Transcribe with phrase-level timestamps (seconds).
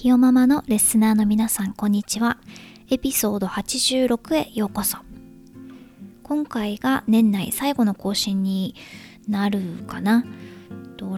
[0.00, 2.38] ひよママのレスナーの皆さんこんにちは。
[2.88, 4.98] エピソード86へようこそ。
[6.22, 8.76] 今回が年内最後の更新に
[9.26, 10.24] なるかな。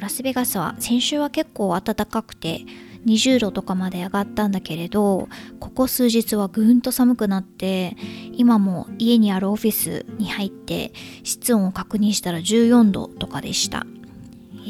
[0.00, 2.62] ラスベガスは先週は結構暖かくて
[3.04, 7.98] 20度とかまで上がったんだけれどここ数日はぐんと寒くなって
[8.32, 13.84] 今も家にあるオフィスに入って室温を確認したら14度とかでした。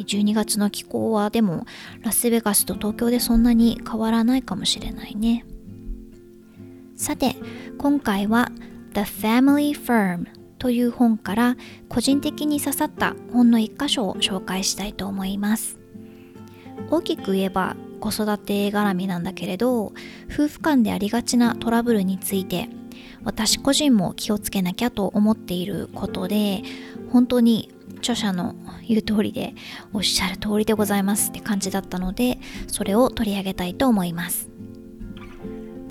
[0.07, 1.67] 12月の気候はでも
[2.03, 5.45] ラスベガスと東京でそんなに変わらないかもしれないね。
[6.97, 7.37] さて
[7.79, 8.51] 今回は
[8.95, 10.27] The Family Firm
[10.59, 11.57] という本から
[11.89, 15.79] 個人的に刺さった本の一箇所を紹介したいと思います。
[16.91, 19.93] 大きく言えば子育て絡みなんだけれど
[20.33, 22.69] 夫婦間でありがちなトラブルについて
[23.23, 26.63] 私個人も気をつけなきゃと思っていることで
[27.11, 28.55] 本当に著者の
[28.87, 29.55] 言う通りで
[29.93, 34.51] おっしゃる通りでございますって感じだったのでそれを取り上げたいと思います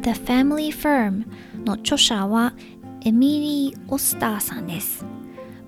[0.02, 1.25] The Family Firm
[1.65, 2.53] の著者は
[3.02, 5.05] エミリー・オスターさんです。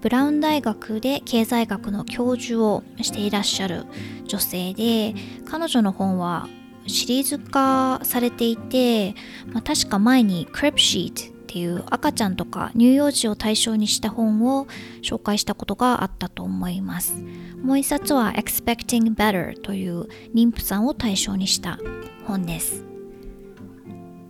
[0.01, 3.85] ブラウン大学で経済学の教授をしていらっしゃる
[4.25, 5.13] 女性で
[5.45, 6.47] 彼女の本は
[6.87, 9.13] シリーズ化されていて、
[9.53, 14.67] まあ、確か前にクレプシートっていう赤ちゃんとか乳幼児を対象にした本を
[15.01, 17.21] 紹介したことがあったと思います。
[17.61, 21.77] もう一冊は Expecting Better という妊婦さんを対象にした
[22.25, 22.85] 本です。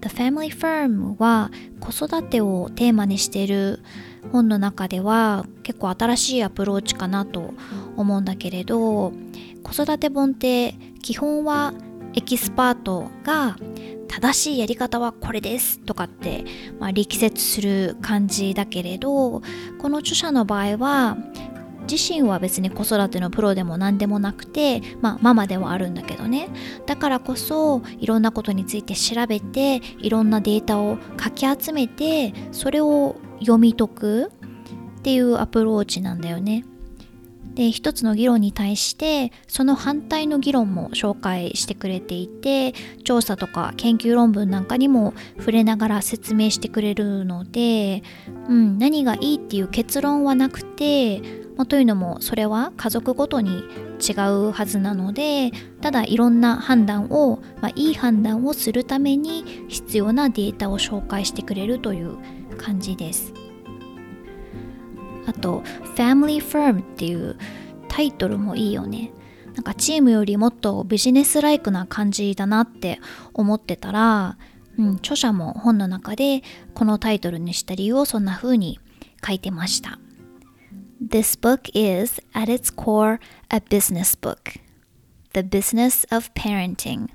[0.01, 3.83] The Family Firm は子育てをテーマにしている
[4.31, 7.53] 本の中では結構新しいアプローチかなと
[7.97, 9.13] 思うんだけれど
[9.61, 10.73] 子育て本って
[11.03, 11.75] 基本は
[12.13, 13.55] エキスパートが
[14.07, 16.43] 正しいやり方はこれですとかって、
[16.79, 19.41] まあ、力説する感じだけれど
[19.79, 21.17] この著者の場合は
[21.89, 26.49] 自身は別に子育てのプロでも何でもなくて、まあ、ママではあるんだけどね
[26.85, 34.31] だからこそいろんなことについて調べていろんなデータをかき集めてそれを読み解く
[34.99, 36.63] っていうアプローチなんだよね。
[37.53, 42.73] で一つの議論に対してその反対の議論も紹介してくれていて
[43.03, 48.03] 調査とか研究論文なんかにも触れながら説明してくれるので、
[48.47, 53.51] うん、何がいいっていう結論はなくてまあ、というのもそれは家族ごとに
[53.99, 55.51] 違うはずなので
[55.81, 62.17] ただいろんな判断を、まあ、いい判断をするために必要なデータを紹介してくれるという
[62.57, 63.40] 感じです。
[65.25, 65.61] あと
[65.95, 67.37] Family Firm っていう
[67.87, 69.11] タイトルもいいよね
[69.55, 72.99] なんかチームよりもっとビジネスライクな感じだなって
[73.33, 74.37] 思ってたら、
[74.77, 76.41] うん、著者も本の中で
[76.73, 78.79] このタイトルにした理由をそんな風に
[79.25, 79.99] 書いてました
[81.03, 84.61] This book is, at its core, a business book.
[85.33, 87.09] The Business of Parenting.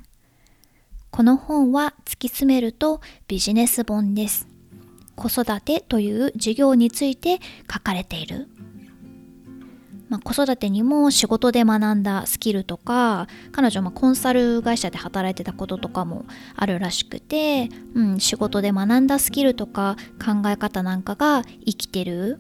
[1.13, 4.49] この本は突き詰めるとビジネス本です。
[5.17, 7.41] 子育てという授業について
[7.73, 8.49] 書かれている。
[10.09, 22.39] まあ、子育てにも仕事で学んだスキルとか彼女もコンサル会社で働いてたこととかもあるらしくて、うん、仕事で学んだスキルとか考え方なんかが生きてる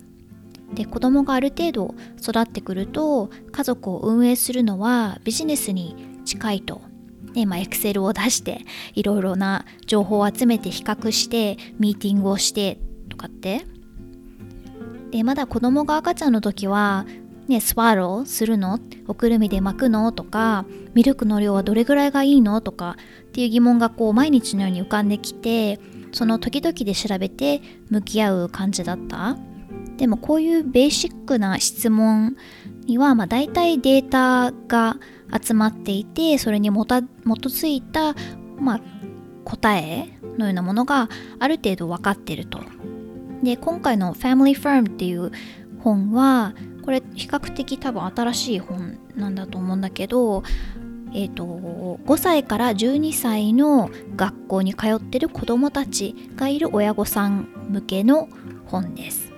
[0.74, 6.80] で子供がある程度育ってくると家族を運営するのはビジネスに近いと。
[7.36, 8.62] で、ま、エクセルを出して
[8.94, 13.64] いろいろな情報を集めて比較してミーティングをしてとかって。
[15.12, 17.06] でまだ子供が赤ちゃんの時は
[17.46, 18.80] ね、スワローするの？
[19.06, 20.10] おくるみで巻くの？
[20.10, 22.60] とかミルクの量はどれぐらいがいいの？
[22.60, 22.96] とか
[23.28, 25.78] っていう疑問がこう毎日のように浮かんできて
[26.10, 29.36] その時々で調べて向き合う感じだった。
[29.96, 32.36] でもこういうベーシックな質問
[32.86, 34.96] には、まあ、大体データが
[35.42, 38.14] 集まっていてそれに基づいた、
[38.58, 38.80] まあ、
[39.44, 40.08] 答え
[40.38, 41.08] のようなものが
[41.38, 42.60] ある程度分かっていると。
[43.42, 45.30] で今回の「Family Firm」っていう
[45.80, 50.42] 本はこれ比較的多分新しい本なんだと思うんだけど
[51.12, 51.44] えー、と
[52.04, 58.28] 5歳から12歳の学校に通ってる子どもたちがいる親御さん向けの
[58.66, 59.32] 本です。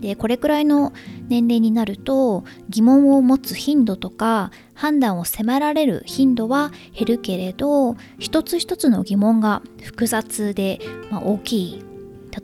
[0.00, 0.92] でこれくらいの
[1.28, 10.78] 年齢になると疑問を持つ頻度とか判断を迫られる頻度は減るけれど一つ一つの疑問が複雑で、
[11.10, 11.84] まあ、大きい。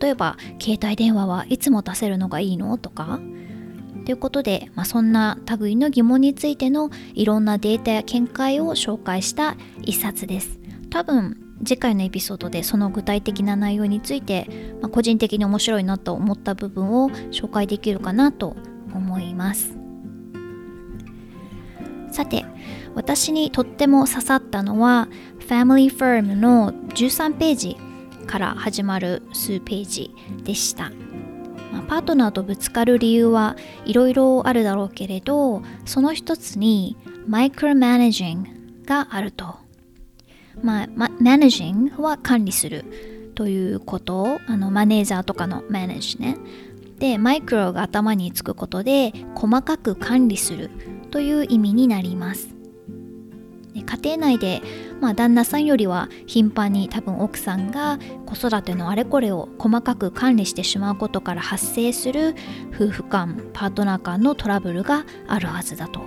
[0.01, 3.21] 例えば携帯電話はいつも出せるのがいいのとか。
[4.05, 10.59] ということで、まあ、そんな類の疑問についてのいろんなデータや見解を紹介した一冊です。
[10.91, 14.49] 多分次回のエピソードでその具体的な内容について、
[14.83, 18.57] まあ、個人的に面白いなと思った部分を紹介できるかなと
[18.93, 19.84] 思います。
[22.15, 22.45] さて
[22.95, 25.09] 私にとっても刺さったのは
[25.41, 27.77] Family Firm の13ページ
[28.29, 30.15] から始まる数ページ
[30.45, 30.91] でした、
[31.73, 36.97] まあ、パートナーとぶつかる理由はいろいろあるだろうけれどその一つに
[37.27, 38.49] マイクロマネジング
[38.87, 39.57] があると。
[40.63, 42.85] まあ、マネージングは管理する
[43.35, 46.37] ということあのマネージャーとかのマネージね。
[46.99, 50.71] でマイクロが頭につくことで細かく管理する
[51.15, 52.49] という意味になります。
[53.73, 54.63] 家庭内で、
[55.01, 62.35] まあ、旦那さんよりは頻繁に多分奥さんが子育てのあれこれを細かく管理してしまうことから発生する
[62.75, 66.01] 夫婦間パートナー間のトラブルがあるはずだと。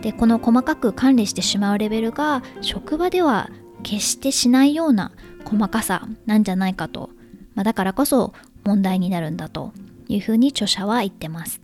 [0.00, 3.50] でこの細かく管理してしまうレベルが職場では
[3.82, 5.10] 決してしないような
[5.44, 7.10] 細かさなんじゃないかと、
[7.56, 8.32] まあ、だからこそ
[8.62, 9.72] 問題になるんだと
[10.06, 11.60] いうふうに著者は言ってます。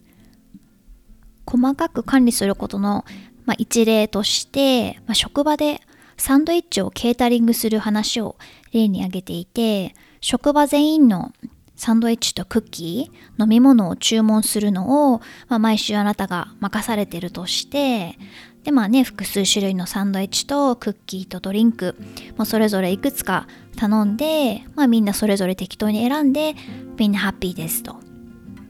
[1.46, 3.04] 細かく管理することの、
[3.44, 5.81] まあ、一例として、まあ、職場で
[6.16, 8.37] サンドイッチをケータリングする話を
[8.72, 11.32] 例に挙げていて職場全員の
[11.76, 18.19] サンドイッチとクッキー飲み物を注文するのを、まあ、毎週あなたが任されてるとして
[18.64, 21.94] でまあね複数種類のサンドイッチとクッキーとドリンク、
[22.37, 23.46] まあ、それぞれいくつか
[23.76, 26.54] 頼んで、まあ、みんなそれぞれ適当に選んで
[26.96, 28.05] みんなハッピーですと。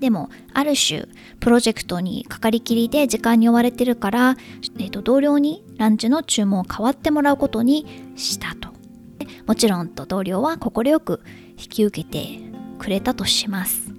[0.01, 1.07] でもある種
[1.41, 4.37] プロジェクトにかかりきりで時間に追われてるから、
[4.79, 8.71] えー、と同僚にランチの注文を代わってもらうことにしたと。
[9.47, 11.21] もちろんと同僚は快く
[11.51, 12.41] 引き受けて
[12.79, 13.93] くれたとします。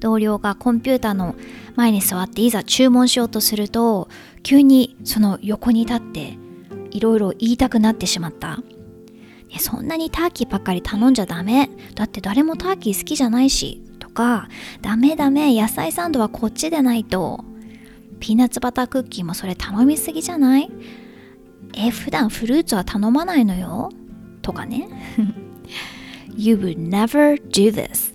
[0.00, 1.36] 同僚がコンピューターの
[1.76, 4.08] 前に座っていざ注文しようとすると
[4.42, 6.36] 急にその横に立って
[6.90, 8.58] いろいろ言いたくなってしまった。
[9.58, 11.70] そんなにターキーばっかり頼んじゃダメ。
[11.94, 13.82] だって誰もターキー好きじゃないし。
[14.12, 14.48] か、
[14.80, 17.44] ダメダメ、野菜サンドはこっちでないと。
[18.20, 20.70] ピーナッツバタークッキーもそれ頼みすぎじゃない？
[21.74, 23.90] え、普段フルーツは頼まないのよ
[24.42, 24.88] とかね。
[26.36, 28.14] You would never do this.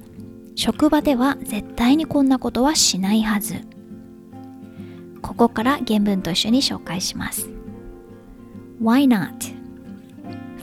[0.55, 3.55] 職場では絶対にこんなことはしないはず。
[5.21, 7.49] ここから原文と一緒に紹介します。
[8.81, 9.53] Why not?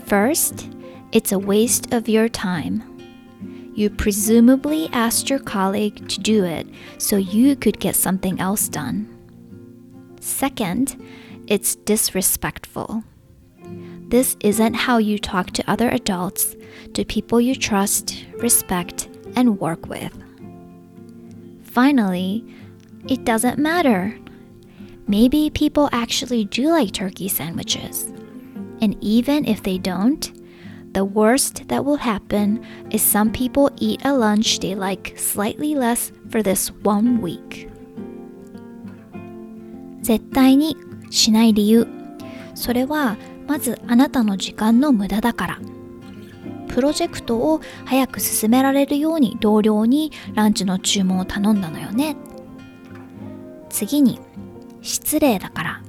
[0.06, 0.70] First,
[1.12, 2.80] it's a waste of your time.
[3.74, 6.68] You presumably asked your colleague to do it
[6.98, 9.08] so you could get something else done.
[10.20, 10.96] Second,
[11.48, 13.02] it's disrespectful.
[14.08, 16.56] This isn't how you talk to other adults,
[16.92, 20.12] to people you trust, respect, and work with.
[21.64, 22.44] Finally,
[23.08, 24.16] it doesn't matter.
[25.08, 28.04] Maybe people actually do like turkey sandwiches.
[28.80, 30.30] And even if they don't,
[30.94, 36.12] the worst that will happen is some people eat a lunch they like slightly less
[36.30, 37.68] for this one week.
[40.00, 40.76] 絶対に
[41.10, 41.86] しない理由
[42.54, 45.58] それはまずあなたの時間の無駄だから
[46.68, 52.16] プロジェクトを早く進められるように同僚にランチの注文を頼んだのよね
[53.70, 54.20] 次に
[54.82, 55.82] 失礼だから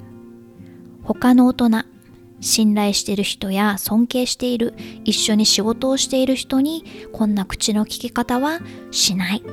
[1.04, 1.95] 他の大人
[2.40, 4.74] 信頼している人や尊敬している
[5.04, 8.60] 一緒に仕事をしている人にこんな口の聞き方は
[8.92, 9.44] しない。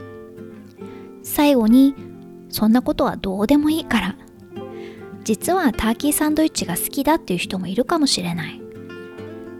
[1.22, 1.94] 最後に
[2.50, 4.16] そんなことはどうでもいいから。
[5.24, 8.60] 実はターキーサンドイッチが好きだっていう人もいるかもしれない。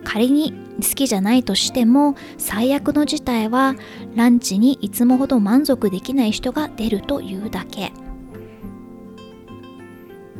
[0.04, 3.76] 仮に好きじゃないとしても最悪の事態は
[4.14, 7.92] ランチにいつもほど満足できない人が出るというだけ。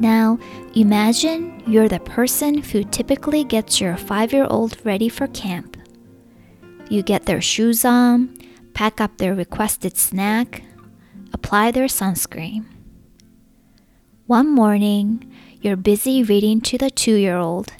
[0.02, 0.38] Now,
[0.76, 5.78] imagine you're the person who typically gets your five year old ready for camp.
[6.90, 8.38] You get their shoes on,
[8.74, 10.64] pack up their requested snack,
[11.34, 12.66] apply their sunscreen.
[14.28, 17.74] One morning, you're busy reading to the two year old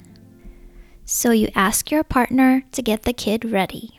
[1.10, 3.98] So you ask your partner to get the kid ready.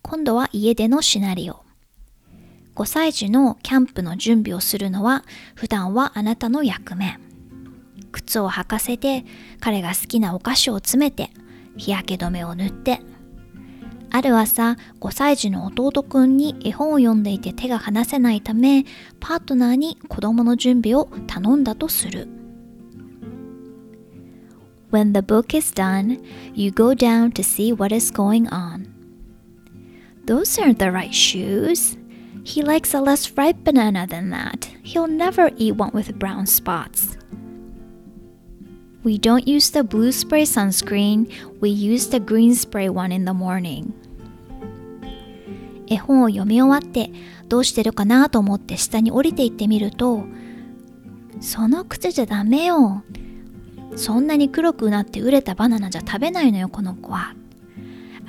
[0.00, 1.63] 今度は家でのシナリオ。
[2.75, 5.23] 5歳児のキャンプの準備をするのは
[5.55, 7.17] 普段はあなたの役目。
[8.11, 9.25] 靴を履かせて
[9.59, 11.31] 彼が好きなお菓子を詰めて
[11.77, 13.01] 日焼け止めを塗って
[14.15, 18.85] ある朝、5歳児の弟くんに絵本を読んでいて手が離せないため、
[19.19, 22.29] パートナーに子供の準備を頼んだとする。
[24.91, 28.87] When the book is done, you go down to see what is going on.
[30.25, 31.99] Those aren't the right shoes.
[32.45, 34.69] He likes a less ripe banana than that.
[34.83, 37.17] He'll never eat one with brown spots.
[39.03, 43.33] We don't use the blue spray sunscreen, we use the green spray one in the
[43.33, 43.93] morning.
[45.87, 47.11] 絵本を読み終わって
[47.47, 50.23] どうしてるかなと思って下に降りていってみると
[51.41, 53.03] その靴じゃダメよ
[53.95, 57.35] そんなに黒くなって熟れたバナナじゃ食べないのよこの子は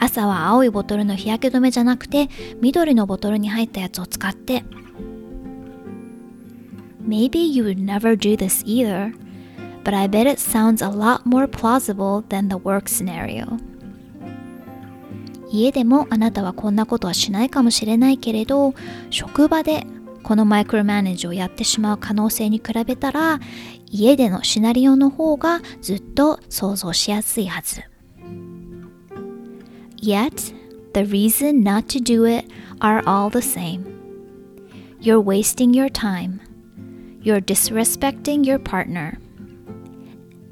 [0.07, 2.29] 朝は青いボトルの日焼け止めじゃなくて
[2.61, 4.65] 緑のボトルに入ったやつを使って。
[7.05, 9.13] Maybe you would never do this either
[9.85, 13.59] but I bet it sounds a lot more plausible than the work scenario.
[15.51, 18.75] 家でもあなたはこんなことはしないかもしれないけれど
[19.11, 19.87] 職場で
[20.23, 23.39] このマイクロマネージをやってしまう可能性に比べたら
[23.87, 27.96] 家でのシナリオの方がずっと想像しやすいはず。
[30.07, 30.53] Yet,
[30.95, 32.49] the reason not to do it
[32.81, 33.83] are all the same.
[35.01, 36.41] You're wasting your time.
[37.23, 39.19] You're disrespecting your partner.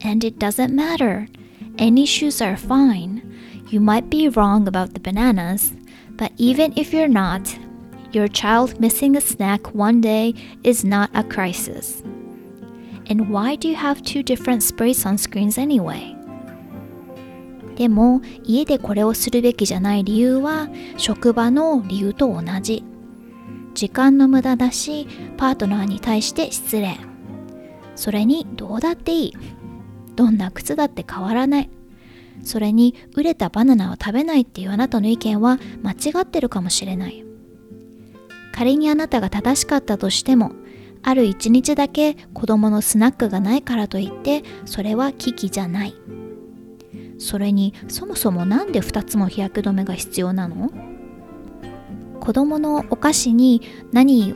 [0.00, 1.28] And it doesn't matter.
[1.78, 3.22] Any shoes are fine.
[3.68, 5.72] You might be wrong about the bananas,
[6.16, 7.56] but even if you're not,
[8.10, 10.34] your child missing a snack one day
[10.64, 12.02] is not a crisis.
[13.06, 16.13] And why do you have two different spray sunscreens anyway?
[17.76, 22.84] でも家でこれをするべきじゃない理由は職場の理由と同じ。
[23.74, 26.96] 時間の無駄だし、パートナーに対して失礼。
[27.96, 29.32] それにどうだっていい。
[30.14, 31.70] どんな靴だって変わらない。
[32.42, 37.24] それに熟れたバナナを食べないっていうあなたの意見は間違ってるかもしれない。
[38.52, 40.52] 仮にあなたが正しかったとしても、
[41.02, 45.94] ある一日だけ子供のスナックがないからといってそれは危機じゃない。
[47.18, 50.70] それにそもそも何で2つも日焼け止めが必要なの？
[52.20, 53.60] 子供のお菓子に
[53.92, 54.34] 何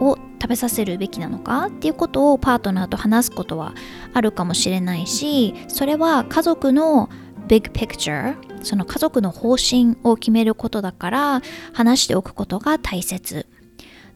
[0.00, 3.74] を食べさせるべきなのかっていうことをパートナーと話すことは
[4.14, 7.10] あるかもしれないしそれは家族の
[7.48, 13.46] big picture その家族の方針を決めることだから話しておくことが大切。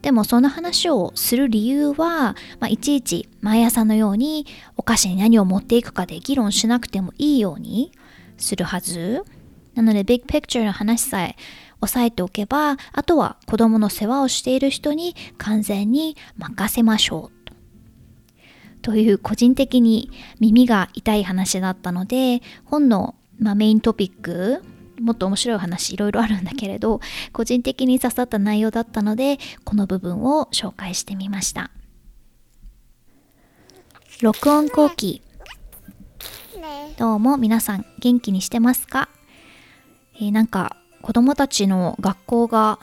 [0.03, 4.45] でもその話をする理由は、まあ、いちいち毎朝のように
[4.75, 7.93] お菓子に何を持っていくかで議論しなくてもいいように
[8.37, 9.23] するはず。
[9.75, 11.37] なので、ビッグピクチャーの話さえ
[11.79, 17.47] 押さえておけば、あとは子供の世話をしている人に完全に任せましょう
[18.81, 18.91] と。
[18.91, 24.63] という個人的に耳が痛い話だったので、本の、まあ、メイントピック
[24.99, 31.71] もっと面白い話いろいろあるんだけれど個人的に刺さった内容だったのでこの部分を紹介してみました。
[34.21, 35.21] 録音後期。
[36.97, 39.09] どうも皆さん元気にしてますか、
[40.15, 42.79] えー、なんか子供たちの学校が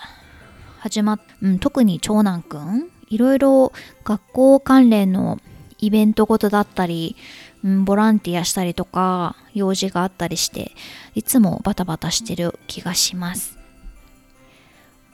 [0.80, 2.90] 始まっ、うん、特に長男くん？
[3.08, 3.72] いろいろ
[4.04, 5.38] 学校関連の
[5.78, 7.16] イベントごとだったり
[7.64, 10.72] うん、ボランティアしたりとか用事があったりして
[11.14, 13.58] いつもバタバタしてる気がします。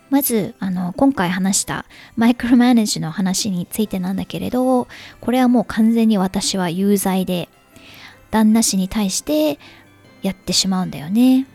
[0.09, 1.85] まずあの今回話した
[2.15, 4.87] マイクロマネージの話についてなんだけれど
[5.21, 7.49] これはもう完全に私は有罪で
[8.31, 9.59] 旦那氏に対して
[10.23, 11.47] やってしまうんだよね。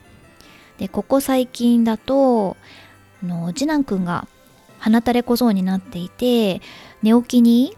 [0.80, 2.58] でここ最近だと
[3.24, 4.28] あの次男くんが
[4.80, 6.62] 鼻垂れ小僧になっていて
[7.04, 7.78] 寝起きに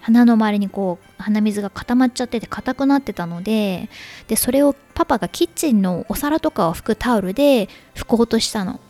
[0.00, 3.88] 鼻の周りにこう鼻水が固まっちゃってて硬くなってたので
[4.28, 8.80] でそれをパパがキッチンのお皿とかを拭くタオルで拭こうとしたの。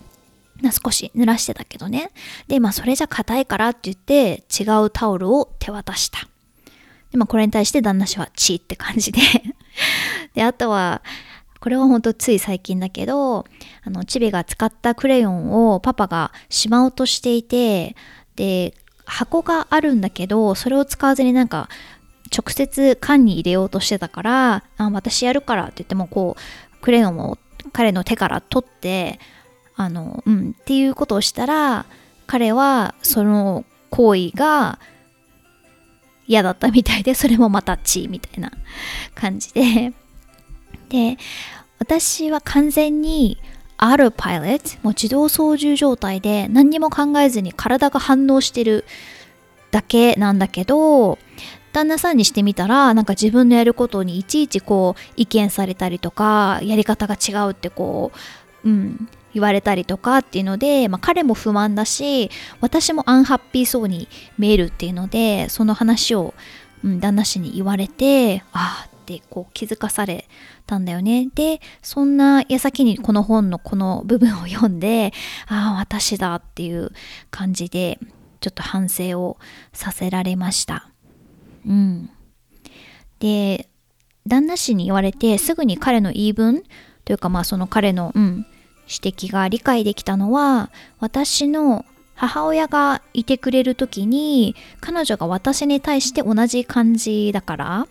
[0.85, 2.11] 少し濡らしてたけどね。
[2.47, 6.29] で、まあそれじゃ硬いからって言って違うタオルを手渡した。
[7.11, 9.21] で、まあこれに対して旦那氏はチーって感じで
[10.35, 11.03] で、あとは、
[11.61, 13.47] これはほんとつい最近だけど、
[13.85, 17.97] あの、チビが使ったクレヨンをパパがしまおうとしていて、
[18.37, 18.75] で、
[19.11, 21.69] 箱があるんだけど、それを使わずになんか、
[22.33, 27.37] 直接缶に入れようとしてたから、あ、私やるからって言っても、こう、クレヨンを
[27.73, 29.19] 彼の手から取って、
[29.75, 31.87] あの、うん、っていうことをしたら、
[32.29, 34.79] 彼はその行為が
[36.29, 38.53] 嫌だったみたいで、それもまたチーみたいな
[39.17, 39.93] 感じで。
[40.89, 41.19] で、
[41.81, 43.39] 私は完全に
[43.83, 48.85] アルパイロット、もう自動操縦状態で何にも考えずに体が反応してる
[49.71, 51.19] だけなんだけど、
[51.73, 58.13] 旦那さんにしてみたら、なんか自分のやることにいちいちこう意見されたりとか、やり方が違うってこ
[58.65, 64.09] う、うん、言われたりとかっていうので、まあ、彼も不満だし私もアンハッピーそうに
[64.39, 66.35] 見えるっていうのでその話を、
[66.85, 70.27] うん、旦那氏に言われてああってこう気づかされ
[70.67, 71.29] たんだよね。
[71.35, 75.13] でそんな矢先にこの本のこの部分を読んで
[75.47, 76.91] ああ私だっていう
[77.31, 77.99] 感じで
[78.41, 79.39] ちょっと反省を
[79.73, 80.89] させられました。
[81.67, 82.11] うん。
[83.19, 83.69] で
[84.27, 86.63] 旦那氏に言われてすぐに彼の言い分
[87.05, 88.47] というかまあその彼の、うん、
[88.87, 97.89] 指摘が理解できたのは私の母親がいてくれる時に彼女が私に対して同じ感じだから、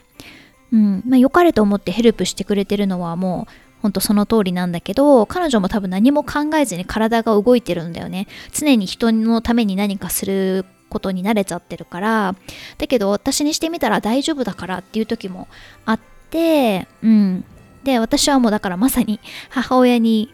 [0.71, 1.03] うん。
[1.07, 8.27] まあ、良かれと思ってヘルプしてくれてるのはもうほんとその通りなんだけど彼女も多分何も考えずに体が動いてるんだよね。
[8.51, 12.35] 常に人のために何かすることに慣れちゃってるから。
[12.77, 15.47] だけど私にしてみたら大丈夫だからっていう時も
[15.85, 15.99] あっ
[16.29, 17.45] てうん。
[17.83, 20.33] で私はもうだからまさに 母親に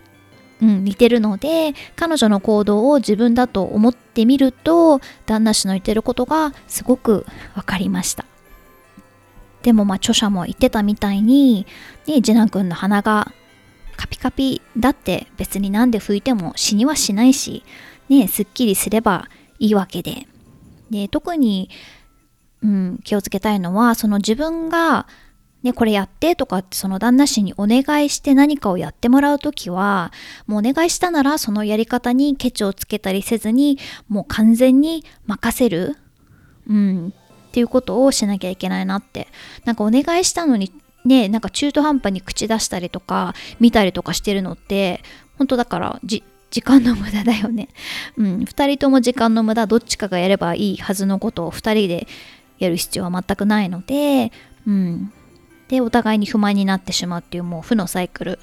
[0.62, 7.26] うん、似てるので彼女の行動を自分だと思ってみると旦那氏の言ってることがすごく
[7.56, 8.26] 分かりました。
[9.66, 11.66] でもまあ著者も言ってたみたいに、
[12.06, 13.32] ね、次男くんの鼻が
[13.98, 17.64] カピカピだって別になんで拭いても死にはしないし、
[18.08, 20.28] ね、すっきりすればいいわけで
[20.92, 21.72] で特に、
[22.62, 25.08] うん、気をつけたいのはその自分が
[25.64, 30.14] ね、これやってとかってその旦那氏にお願いして何かをやってもらうときは、
[30.46, 35.98] もうお願いしたならそのやり方にケチをつけたりせずに、もう完全に任せる。
[36.70, 37.14] うん。
[37.56, 39.30] っていうことをしなきゃいけないなって。
[39.64, 40.74] なんかお願いしたのに
[41.06, 45.02] ね、なんか中途半端に口出したりとか、見たりとかしてるのって、
[45.38, 46.22] 本当だからじ、
[46.52, 47.70] 時間の無駄だよね。
[48.18, 48.40] うん。
[48.40, 52.10] 2人とも時間の無駄、どっちかがやればいいはずのことを2人で
[52.60, 54.34] やる必要は全くないので、
[54.68, 55.14] うん。
[55.70, 58.40] でお互いに不満になってしまうっていうもう負のサイクル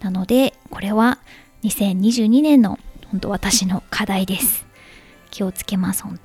[0.00, 1.20] なのでこれは
[1.62, 2.78] 2022年の
[3.10, 4.66] 本当私の課題です
[5.30, 6.18] 気をつけます本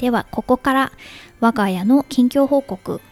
[0.00, 0.92] ではここから
[1.40, 3.02] 我が家の近況報告、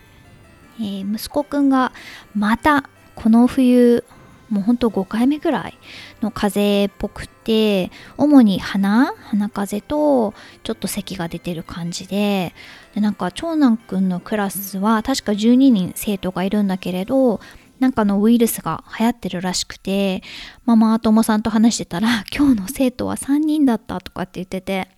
[0.81, 1.93] えー、息子くんが
[2.35, 4.05] またこの冬
[4.49, 5.79] もうほんと5回目ぐらい
[6.23, 9.13] の風邪っぽくて主に鼻？
[9.19, 12.55] 鼻風邪とちょっと咳が出てる感じで。
[12.95, 17.41] でなんか長男くんのクラスは確か12人生徒がいるんだけれど
[17.79, 20.23] なんかのウイルスが流行ってるらしくて
[20.65, 24.89] ママ友さんと話してたら 今日の生徒は3人だったとかって言ってて。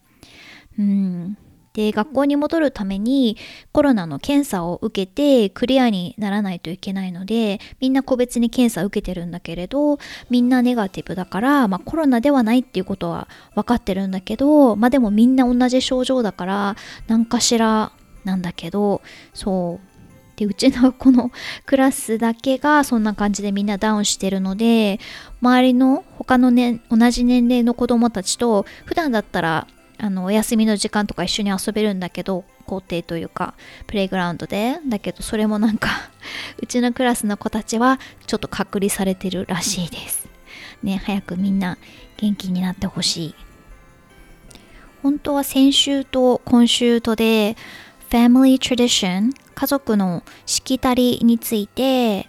[0.78, 1.36] うん。
[1.72, 3.36] で学校に戻るために
[3.72, 9.98] コロナの検査を受けてクリアにならないといけないのでみんな個別に検査を受けてるんだけれど
[10.30, 17.92] みんなネガティブだから、まあ、コロナではないっていうことは分かってるんだけどまあでもみんな同じ症状だから何かしら
[18.24, 19.02] なんだけど
[19.32, 19.90] そう。
[20.40, 21.30] でうちのこの
[21.66, 24.98] クラスだけがそんな感じでみんなダウンしてるので
[25.42, 29.66] 周りの他の、ね、同じ年齢の子供たちと普段だったら
[30.02, 33.54] あのお休みの時間とか一緒に遊べるんだけど校庭というか
[33.86, 34.78] プレイグラウンドで。
[34.86, 35.90] だけどそれもなんか
[36.58, 40.26] うちのクラスの子たちはちょっと隔離されてるらしいです。
[40.82, 41.76] ね早くみんな
[42.16, 43.34] 元気になってほしい。
[45.02, 47.56] 本当は先週と今週とで
[48.10, 52.28] Family Tradition 家族のしきたりについて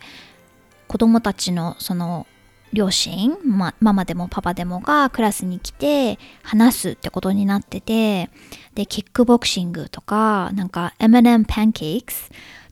[0.87, 2.27] 子供たちのその
[2.73, 8.29] 両親、ま、ママでもパパでもがクラスに来て話すってことになってて
[8.75, 12.13] でキックボクシングとかなんか M&M パンケーキ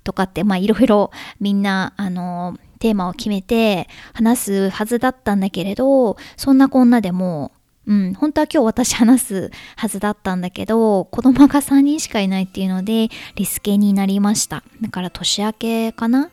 [0.03, 7.51] とかってまあいろいろみんなあのテーマを決めて話すはずだったんだけれどそんなこんなでも
[7.87, 14.63] うん、本当は今日私話すはずだったんだけど子供が3人しかいないっていうのでリスケになりました。
[14.79, 16.29] だから年明けかな？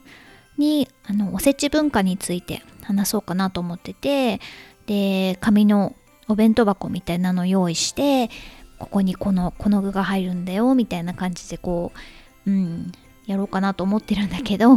[0.59, 4.40] にあのおせち文化について話そうかなと思ってて
[4.87, 5.94] で紙の
[6.29, 8.31] お弁当箱みたいなの用意して
[8.79, 11.92] ここにこのこの具が入るんだよみたいな感じでこ
[12.46, 12.92] ううん
[13.27, 14.77] やろうかなと思ってるんだけど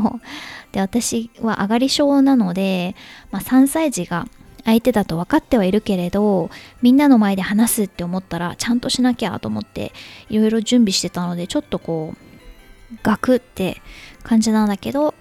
[0.72, 2.95] で私は上がり症なので、
[3.32, 4.28] まあ、3歳児が
[4.65, 6.50] 相手だと分かってはいるけれど
[6.82, 9.93] みんなの前で話すって思ったらちゃんとしなきゃと思って
[10.30, 13.82] いろいろ準備してたのでちょっとこうガクって
[14.24, 15.13] 感じなんだけど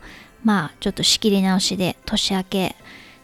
[0.44, 2.76] まあちょっと仕切り直しで年明け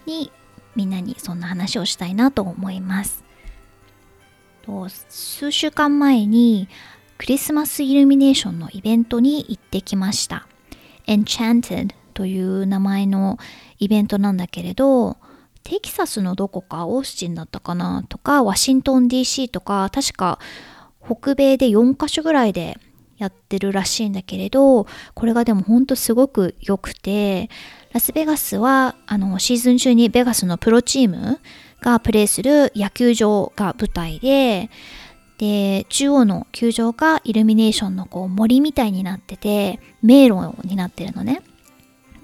[0.07, 0.33] に
[0.77, 3.24] みんなにそんな話をしたいなと思います。
[5.09, 6.68] 数週間前に
[7.18, 10.46] クリスマスイルミネーションのイベントに行ってきました。
[11.07, 13.38] Enchanted という名前の
[13.79, 15.18] イベントなんだけれど
[15.64, 20.38] テキサスのどこかオースティンだったかなとかワシントン DC とか確か
[21.05, 22.79] 北米で4カ所ぐらいで
[23.18, 27.48] やってるらしいんだけれどこれがでもほんとすごく良くて
[27.92, 31.40] ラスベガスはあのシーズン中にベガスのプロチーム
[31.81, 34.70] がプレーする野球場が舞台で
[35.38, 41.42] で中央の球場がイルミネーションのこう森みたいになってて迷路になってるのね。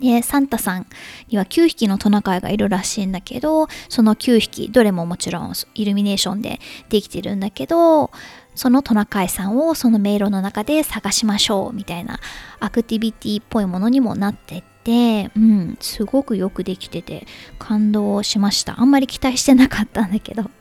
[0.00, 0.86] でサンタさん
[1.28, 8.10] には9匹のトナカイがいるらしいんだけどその9匹どれももちろんイルミネーションでできてるんだけど
[8.54, 12.20] そのトナカイさんをその迷路の中で探しましょうみたいな
[12.58, 17.26] アクティビティっぽいものにもなってて、うん、すごくよくできてて
[17.58, 18.80] 感動しました。
[18.80, 20.50] あんまり期待してなかったんだけど。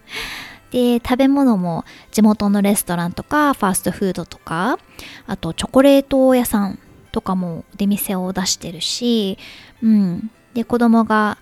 [0.71, 4.77] で食べ物も地元のレストランとかファーストフードとか
[5.25, 6.77] あとチョコレート屋さん
[7.11, 9.39] とかも出店を出してるし、
[9.81, 11.39] うん、で子供が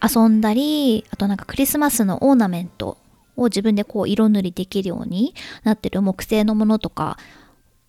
[0.00, 2.96] 遊んだりあとなんかクリスマスのオーナメント
[3.36, 7.18] を自分でこう色塗りできるようになってる木製のものとか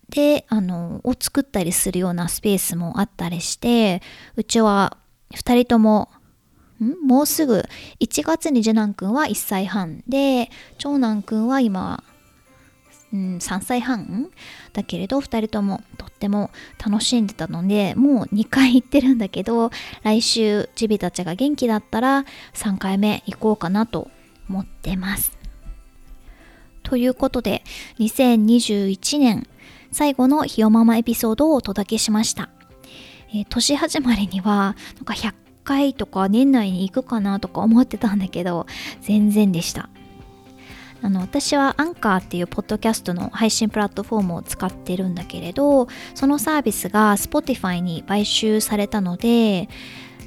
[0.10, 4.02] であのを作ったりするようなスペースもあったりして
[4.36, 4.98] うちは
[5.34, 6.10] 2人とも
[6.80, 7.08] ん？
[7.08, 7.64] もうすぐ
[8.00, 12.04] 1月に次男くんは1歳半で長男くんは今、
[13.14, 14.30] うん、3歳半
[14.74, 16.52] だけれど2人ともとっても
[16.86, 19.72] 楽しんでたのでもう2回行ってるんだけど
[20.04, 24.12] 来週チビたちが元気だったら3回目行こうかなと
[24.50, 25.35] 思ってます。
[26.86, 27.64] ということで
[28.00, 29.48] 2021年
[29.92, 32.50] 最後のひよママエピソードをお届けしました。
[33.30, 35.34] えー、年始まりにはなんか100
[35.66, 38.66] 回とか年内に行くかなとか思ってたんだけど
[39.02, 39.90] 全然でした
[41.02, 49.70] あの私はアンカーっていうポッドキャストの配信プラットフォームを使ってるんだけれどそのサービスが Spotify に買収されたので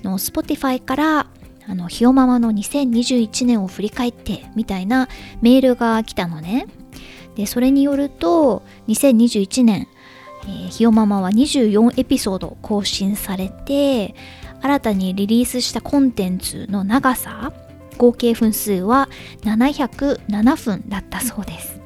[0.03, 1.27] の Spotify から
[1.69, 5.09] あのひよママの2021年を振り返ってみたいな
[5.43, 6.67] メールが来たのね。
[7.37, 9.87] でそれによると2021年、
[10.45, 14.15] えー、ひよママは24エピソード更新されて
[14.61, 17.53] 新たにリリースしたコンテンツの長さ
[17.97, 19.09] 合計分数は
[19.43, 21.81] 707分だったそうです。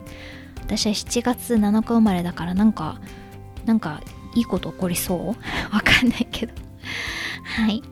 [0.61, 3.01] 私は7月7日生まれだからなんか
[3.67, 4.01] なんか
[4.35, 5.27] いいこと起こりそう？
[5.75, 6.55] わかんないけど。
[7.45, 7.83] はい。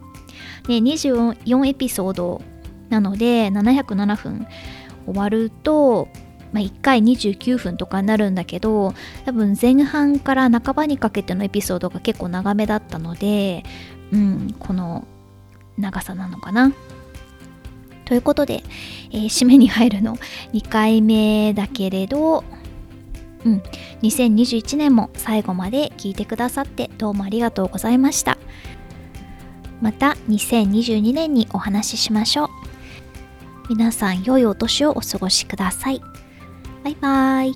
[0.67, 2.43] で24エピソード
[2.89, 4.47] なので707分
[5.07, 6.09] 終わると、
[6.53, 8.95] まあ、1回29分とかになるんだけど
[9.25, 13.65] 多分前半から半ばにかけてのエピソードが結構長めだったので
[14.13, 15.07] うん、この
[15.79, 16.73] 長さなのかな。
[18.05, 18.65] ということで、
[19.13, 20.17] えー、締めに入るの
[20.53, 22.43] 2回目だけれど、
[23.45, 23.63] うん、
[24.03, 28.37] 2021年も最後まで聞いてくださってどうもありがとうございました。
[29.81, 32.49] また2022年にお話ししましょう。
[33.69, 36.01] 皆さん良いお年をお過ごしください。
[36.85, 37.55] バイバイ。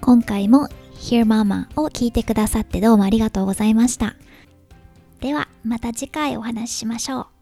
[0.00, 4.16] 今回も Hear Mama を聞いてくださってどうもありがとうございました。
[5.20, 7.35] ではまた次回お話ししましょう。